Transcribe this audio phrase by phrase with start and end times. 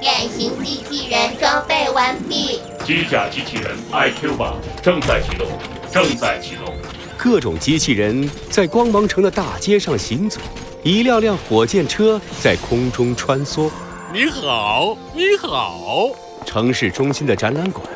[0.00, 5.46] 变形机器人装备完毕，机甲机器人 IQ 八正在启动，
[5.90, 6.74] 正在启动。
[7.16, 10.40] 各种机器人在光芒城的大街上行走，
[10.82, 13.70] 一辆辆火箭车在空中穿梭。
[14.12, 16.10] 你好，你好。
[16.46, 17.86] 城市中心的展览馆，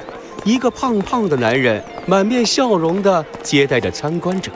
[0.44, 4.50] 一个胖胖的男人满面笑容地接待着参观者，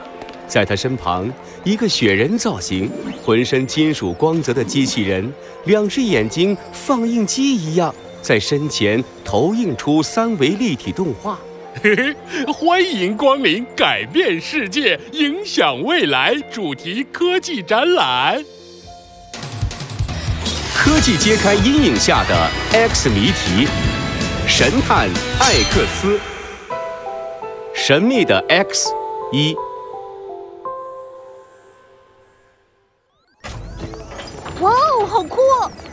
[0.49, 1.29] 在他身旁，
[1.65, 2.91] 一个雪人造型、
[3.25, 5.33] 浑身金属光泽的机器人，
[5.65, 11.39] 两只眼睛放映机一样，在身前投映出三维立体动画。
[11.83, 12.15] 嘿嘿，
[12.51, 18.43] 欢迎光临改变世界、影响未来主题科技展览。
[20.75, 23.69] 科技揭开阴影下的 X 谜题，
[24.47, 25.09] 神探
[25.41, 26.19] 艾克斯，
[27.75, 28.89] 神秘的 X
[29.33, 29.55] 一。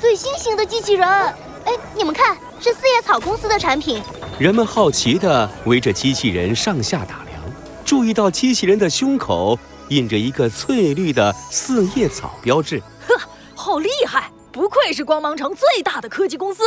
[0.04, 1.08] 最新型的机器人。
[1.08, 4.04] 哎，你们看，是四叶草公司的产品。
[4.38, 7.42] 人们好奇地围着机器人上下打量，
[7.86, 12.82] 注意到机器人的胸口印着一个翠绿的四叶草标志。
[13.08, 13.18] 呵，
[13.56, 14.30] 好厉害！
[14.52, 16.64] 不愧是光芒城最大的科技公司。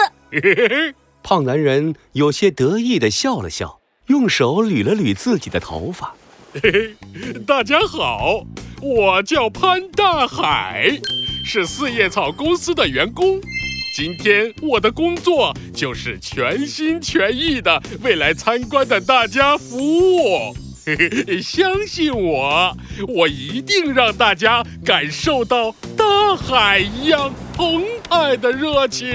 [1.23, 6.14] 胖男人有些得意地笑了笑，用手捋了捋自己的头发。
[7.47, 8.45] 大家好，
[8.81, 10.98] 我叫潘大海，
[11.45, 13.41] 是四叶草公司的员工。
[13.95, 20.55] 今天我的工作就是全心全意的为来参观的大家服务。
[21.43, 22.77] 相信我，
[23.09, 29.09] 我一定让大家感受到大海一样澎湃的热情。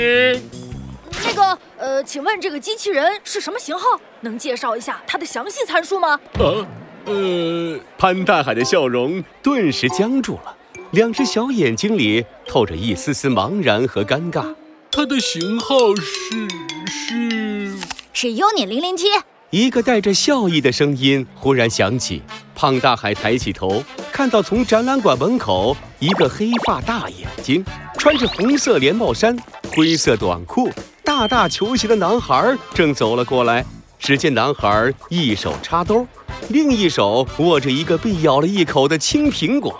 [1.23, 3.99] 那个，呃，请问这个机器人是什么型号？
[4.21, 6.19] 能介绍一下它的详细参数吗？
[6.33, 6.67] 啊，
[7.05, 10.55] 呃，潘大海的笑容顿时僵住了，
[10.91, 14.53] 两只小眼睛里透着一丝丝茫然和尴尬。
[14.91, 16.47] 它的型号是
[16.87, 17.77] 是
[18.13, 19.07] 是 UNI 零零七。
[19.49, 22.21] 一个带着笑意的声音忽然响起。
[22.55, 27.65] 胖大海抬起头，看到从展览馆门口一个黑发大眼睛、
[27.97, 29.35] 穿着红色连帽衫、
[29.71, 30.69] 灰色短裤、
[31.03, 33.65] 大大球鞋的男孩正走了过来。
[33.97, 36.07] 只见男孩一手插兜，
[36.51, 39.79] 另一手握着一个被咬了一口的青苹果，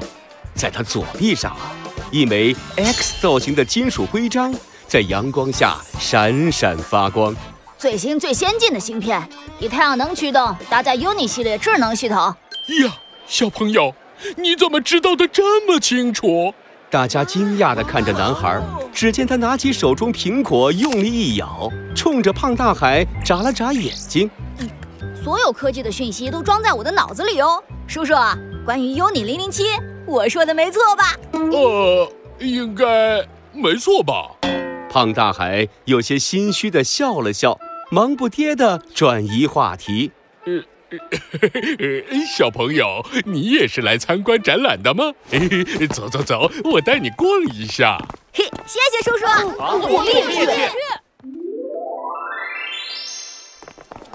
[0.55, 1.71] 在他左臂上啊，
[2.11, 4.53] 一枚 X 造型的金属徽章。
[4.87, 7.35] 在阳光下闪闪发光，
[7.77, 9.21] 最新最先进的芯片，
[9.59, 12.17] 以太阳能驱动，搭载 UNI 系列智能系统。
[12.17, 12.93] 呀，
[13.27, 13.93] 小朋友，
[14.37, 16.53] 你怎么知道的这么清楚？
[16.89, 18.61] 大家惊讶地看着男孩，
[18.93, 24.29] 只见他拿起手中苹果，用力一咬，冲着胖大海眨了眨眼睛。
[25.23, 28.13] 所有科技的讯息都装在我的脑子里哦，叔叔，
[28.65, 29.65] 关于 UNI 零零七，
[30.07, 31.15] 我说的没错吧？
[31.33, 33.23] 呃，应该
[33.53, 34.31] 没错吧。
[34.89, 37.59] 胖大海有些心虚的笑了笑，
[37.91, 40.11] 忙不迭的转移话题。
[40.45, 40.59] 呃，
[42.35, 45.13] 小朋友，你也是来参观展览的吗？
[45.93, 47.95] 走走走，我带你逛一下。
[48.33, 49.25] 嘿，谢谢叔叔，
[49.59, 50.47] 我们也去。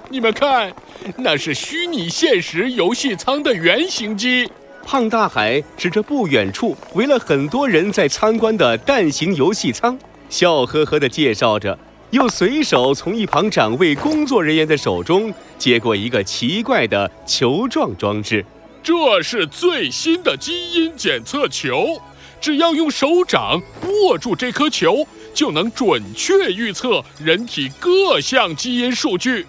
[0.09, 0.73] 你们看，
[1.17, 4.49] 那是虚拟现实游戏舱的原型机。
[4.85, 9.97] 胖大海指着不远处围了很多人在参观的蛋形游戏舱。
[10.29, 11.77] 笑呵呵地介绍着，
[12.11, 18.45] 又随手从一旁展位工作人员的手中接过一个奇怪的球状装置。
[18.81, 22.01] 这是最新的基因检测球，
[22.39, 29.45] 只要用手掌握住这颗球，就能准确预测人体各项基因数据，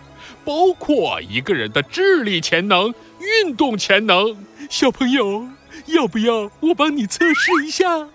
[0.48, 4.34] 包括一个人的智力潜能、运动潜能。
[4.70, 5.47] 小朋友，
[5.84, 8.09] 要不要我帮你测试一下？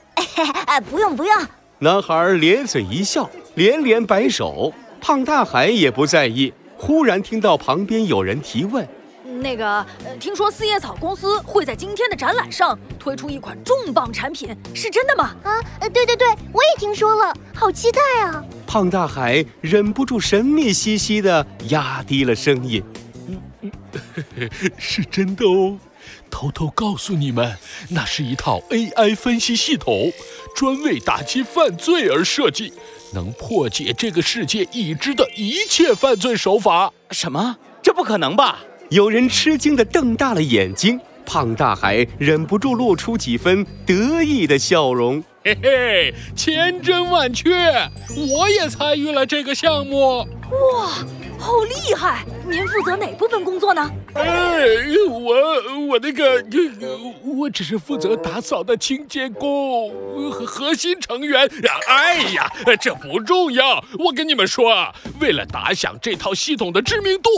[0.65, 1.31] 哎， 不用不用。
[1.77, 4.73] 男孩咧嘴一笑，连连摆手。
[4.99, 6.51] 胖大海也不在意。
[6.75, 8.87] 忽然听到旁边有人提问
[9.43, 9.85] ：“那个，
[10.19, 15.61] 听说四叶草公司会在今天的展览上推出一款重磅产品，是真的吗？”“啊，
[15.93, 22.83] 对对对，我也听说了，好期待啊！”胖大海忍不住神秘兮兮的压低了声音
[23.61, 23.71] ：“嗯
[24.37, 25.77] 嗯是真的哦。”
[26.29, 27.55] 偷偷告诉你们，
[27.89, 30.11] 那是一套 AI 分析系统，
[30.55, 32.73] 专为打击犯罪而设计，
[33.13, 36.91] 能破解这个世界已知的一切犯罪手法。
[37.11, 37.55] 什么？
[37.83, 38.59] 这不可能吧？
[38.89, 40.99] 有人吃惊地瞪大了眼睛。
[41.25, 45.23] 胖大海忍不住露出几分得意的笑容。
[45.45, 47.51] 嘿嘿，千真万确，
[48.33, 50.19] 我也参与了这个项目。
[50.19, 51.05] 哇！
[51.37, 52.23] 好厉害！
[52.49, 53.91] 您负责哪部分工作呢？
[54.13, 54.65] 哎，
[55.09, 56.41] 我我那个，
[56.79, 56.97] 呃
[57.35, 61.49] 我只是负责打扫的清洁工，核核心成员。
[61.89, 62.49] 哎呀，
[62.79, 63.83] 这不重要。
[63.99, 67.29] 我跟你们说啊，为了打响这套系统的知名度，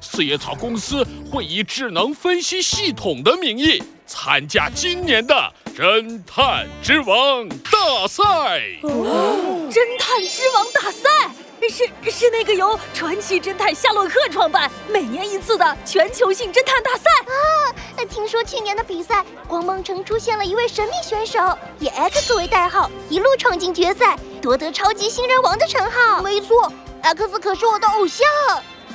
[0.00, 8.22] 四叶草公司会以智能分析系统的名义参加今年的侦探之王大赛。
[8.82, 11.08] 哦侦探之王大赛
[11.62, 17.08] 是是那个由传奇侦探夏洛克创办，每年一次的全球性侦探大赛。
[17.26, 21.38] 啊听说去年的比赛，光芒城出现了一位神秘选手，
[21.78, 26.20] 以 X 为代号，一路闯进决赛，夺得超级新人王的称号。
[26.20, 26.70] 没错
[27.00, 28.26] ，X 可是我的偶像。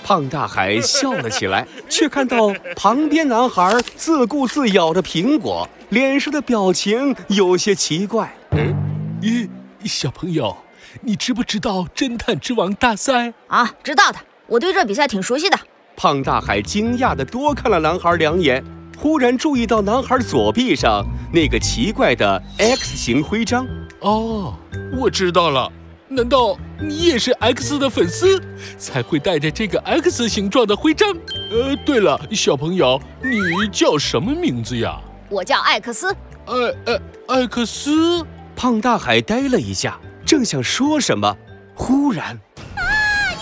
[0.03, 8.35] 胖大海笑了起来，却看到旁边男孩自顾自咬着苹果，脸上的表情有些奇怪。
[8.51, 8.75] 嗯
[9.21, 9.47] 咦，
[9.85, 10.55] 小朋友，
[11.01, 13.33] 你知不知道侦探之王大赛？
[13.47, 15.57] 啊，知道的，我对这比赛挺熟悉的。
[15.95, 18.63] 胖大海惊讶地多看了男孩两眼，
[18.97, 23.65] 忽然注意到男孩左臂上那个奇怪的 X 型徽章。
[24.01, 24.53] 哦，
[24.99, 25.71] 我知道了。
[26.09, 28.41] 难道你也是 X 的粉丝，
[28.77, 31.09] 才会带着这个 X 形状的徽章？
[31.49, 35.01] 呃，对了，小朋友，你叫什么名字呀？
[35.29, 36.15] 我叫艾克斯。
[36.45, 38.25] 艾艾艾克斯。
[38.55, 41.37] 胖大海呆了一下，正想说什么，
[41.75, 42.29] 忽然
[42.75, 42.81] 啊，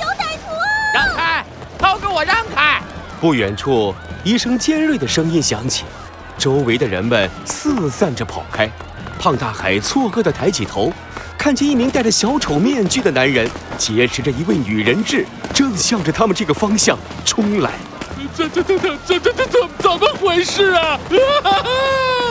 [0.01, 0.51] 有歹徒
[0.93, 1.45] 让开，
[1.77, 2.81] 都给我让开！
[3.21, 3.95] 不远处
[4.25, 5.85] 一声尖锐的声音响起，
[6.37, 8.69] 周围的人们四散着跑开。
[9.17, 10.91] 胖大海错愕地抬起头，
[11.37, 17.71] 看见一名戴着小丑面具的男人劫持着一位女人质，正向着他们这个方向冲来。
[18.35, 20.99] 这这这这这这这怎怎么回事啊？
[21.43, 21.63] 啊！